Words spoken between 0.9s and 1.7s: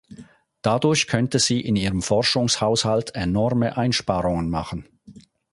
könnte sie